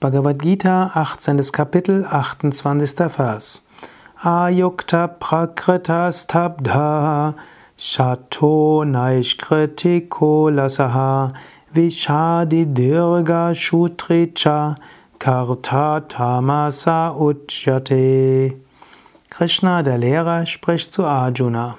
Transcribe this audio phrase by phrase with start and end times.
[0.00, 1.50] Bhagavad Gita, 18.
[1.50, 3.08] Kapitel, 28.
[3.08, 3.62] Vers.
[4.22, 7.34] Ayukta prakrita stabdha
[7.76, 11.32] shato naishkritiko lasaha
[11.74, 14.76] vishadi dirga shutricha
[15.18, 18.56] karta tamasa uchyate.
[19.30, 21.76] Krishna, der Lehrer, spricht zu Arjuna.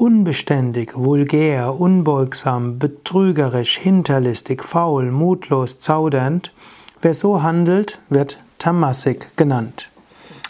[0.00, 6.54] Unbeständig, vulgär, unbeugsam, betrügerisch, hinterlistig, faul, mutlos, zaudernd,
[7.02, 9.90] wer so handelt, wird Tamasik genannt.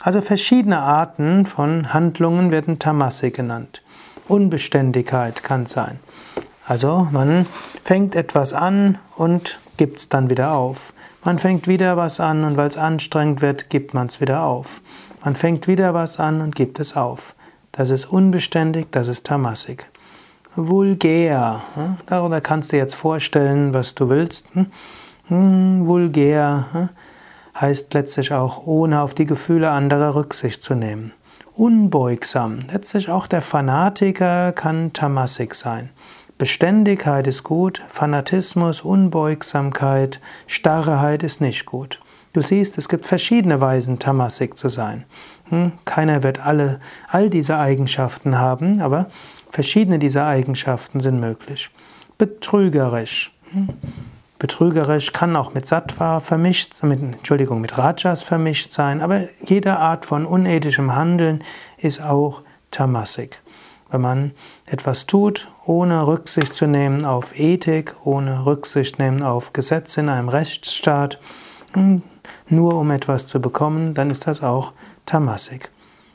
[0.05, 3.82] Also verschiedene Arten von Handlungen werden Tamasik genannt.
[4.28, 5.98] Unbeständigkeit kann sein.
[6.69, 7.44] Also man
[7.82, 10.92] fängt etwas an und gibt es dann wieder auf.
[11.24, 14.80] Man fängt wieder was an und weil es anstrengend wird, gibt man es wieder auf.
[15.24, 17.34] Man fängt wieder was an und gibt es auf.
[17.73, 19.87] Das ist unbeständig, das ist tamasik.
[20.56, 21.61] Vulgär,
[22.06, 24.48] darüber kannst du jetzt vorstellen, was du willst.
[24.55, 24.66] Hm?
[25.28, 26.91] Hm, vulgär
[27.55, 31.12] heißt letztlich auch, ohne auf die Gefühle anderer Rücksicht zu nehmen.
[31.55, 35.91] Unbeugsam, letztlich auch der Fanatiker kann tamasik sein.
[36.39, 42.00] Beständigkeit ist gut, Fanatismus, Unbeugsamkeit, Starrheit ist nicht gut.
[42.33, 45.05] Du siehst, es gibt verschiedene Weisen, Tamasik zu sein.
[45.48, 46.78] Hm, keiner wird alle,
[47.09, 49.06] all diese Eigenschaften haben, aber
[49.50, 51.70] verschiedene dieser Eigenschaften sind möglich.
[52.19, 53.33] Betrügerisch.
[53.50, 53.70] Hm,
[54.39, 60.06] betrügerisch kann auch mit Sattva vermischt, mit, Entschuldigung, mit Rajas vermischt sein, aber jede Art
[60.06, 61.42] von unethischem Handeln
[61.78, 63.41] ist auch Tamasik.
[63.91, 64.31] Wenn man
[64.67, 70.28] etwas tut, ohne Rücksicht zu nehmen auf Ethik, ohne Rücksicht nehmen auf Gesetze in einem
[70.28, 71.19] Rechtsstaat,
[71.72, 72.03] hm,
[72.48, 74.73] nur um etwas zu bekommen, dann ist das auch
[75.06, 75.70] Tamasik.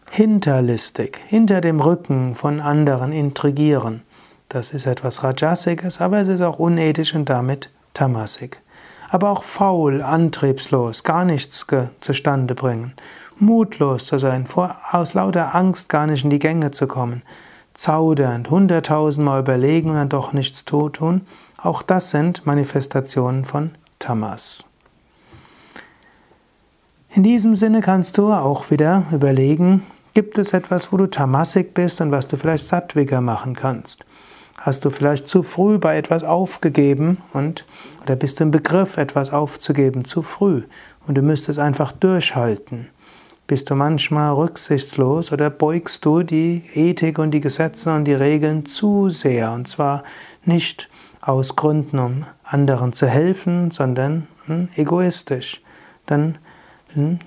[0.09, 4.01] Hinterlistig, hinter dem Rücken von anderen intrigieren.
[4.49, 8.61] Das ist etwas Rajasiges, aber es ist auch unethisch und damit Tamasik.
[9.09, 11.65] Aber auch faul, antriebslos, gar nichts
[12.01, 12.93] zustande bringen.
[13.37, 17.21] Mutlos zu sein, vor, aus lauter Angst gar nicht in die Gänge zu kommen.
[17.73, 21.21] Zaudernd, hunderttausendmal überlegen und dann doch nichts tun.
[21.61, 24.65] Auch das sind Manifestationen von Tamas.
[27.15, 29.83] In diesem Sinne kannst du auch wieder überlegen,
[30.13, 34.03] gibt es etwas, wo du tamasik bist und was du vielleicht sattwiger machen kannst?
[34.57, 37.65] Hast du vielleicht zu früh bei etwas aufgegeben und
[38.03, 40.63] oder bist du im Begriff, etwas aufzugeben zu früh
[41.07, 42.89] und du müsstest einfach durchhalten?
[43.47, 48.65] Bist du manchmal rücksichtslos oder beugst du die Ethik und die Gesetze und die Regeln
[48.65, 50.03] zu sehr und zwar
[50.43, 50.89] nicht
[51.21, 55.61] aus Gründen, um anderen zu helfen, sondern hm, egoistisch?
[56.07, 56.39] Dann
[56.95, 57.19] hm?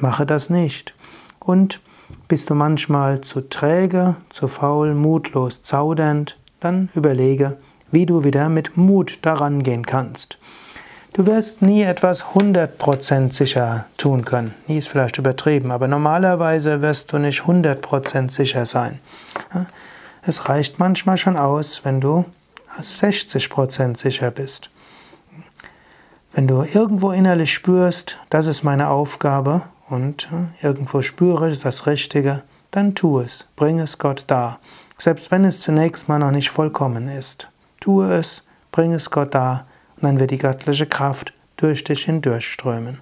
[0.00, 0.94] Mache das nicht.
[1.40, 1.80] Und
[2.28, 7.56] bist du manchmal zu träge, zu faul, mutlos, zaudernd, dann überlege,
[7.90, 10.38] wie du wieder mit Mut daran gehen kannst.
[11.12, 14.54] Du wirst nie etwas 100% sicher tun können.
[14.66, 18.98] Nie ist vielleicht übertrieben, aber normalerweise wirst du nicht 100% sicher sein.
[20.20, 22.26] Es reicht manchmal schon aus, wenn du
[22.78, 24.68] 60% sicher bist.
[26.36, 31.64] Wenn du irgendwo innerlich spürst, das ist meine Aufgabe und äh, irgendwo spüre, das ist
[31.64, 32.42] das Richtige,
[32.72, 34.60] dann tu es, bring es Gott dar.
[34.98, 37.48] Selbst wenn es zunächst mal noch nicht vollkommen ist.
[37.80, 42.98] Tue es, bring es Gott dar und dann wird die göttliche Kraft durch dich hindurchströmen.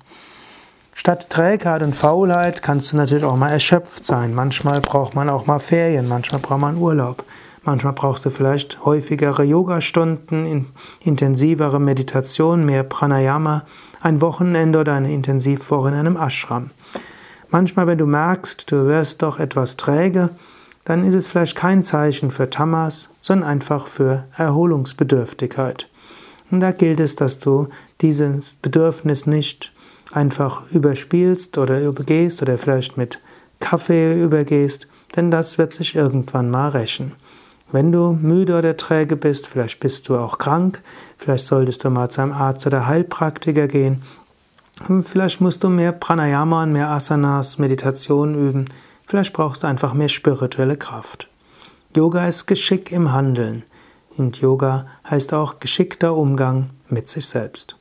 [0.93, 4.33] Statt Trägheit und Faulheit kannst du natürlich auch mal erschöpft sein.
[4.33, 7.25] Manchmal braucht man auch mal Ferien, manchmal braucht man Urlaub.
[7.65, 10.67] Manchmal brauchst du vielleicht häufigere Yogastunden,
[11.01, 13.65] intensivere Meditation, mehr Pranayama,
[14.03, 16.71] ein Wochenende oder eine Intensivwoche in einem Ashram.
[17.49, 20.31] Manchmal, wenn du merkst, du wirst doch etwas träge,
[20.85, 25.89] dann ist es vielleicht kein Zeichen für Tamas, sondern einfach für Erholungsbedürftigkeit.
[26.51, 27.69] Und da gilt es, dass du
[28.03, 29.73] dieses Bedürfnis nicht
[30.13, 33.21] einfach überspielst oder übergehst oder vielleicht mit
[33.61, 34.87] Kaffee übergehst,
[35.17, 37.13] denn das wird sich irgendwann mal rächen.
[37.75, 40.81] Wenn du müde oder träge bist, vielleicht bist du auch krank,
[41.19, 44.00] vielleicht solltest du mal zu einem Arzt oder Heilpraktiker gehen.
[45.03, 48.67] Vielleicht musst du mehr Pranayama und mehr Asanas, Meditation üben.
[49.09, 51.29] Vielleicht brauchst du einfach mehr spirituelle Kraft.
[51.97, 53.65] Yoga ist Geschick im Handeln.
[54.17, 57.76] Und Yoga heißt auch geschickter Umgang mit sich selbst.